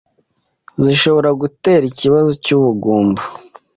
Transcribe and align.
zishobora 0.83 1.29
gutera 1.41 1.83
ikibazo 1.91 2.31
cy’ubugumba 2.43 3.21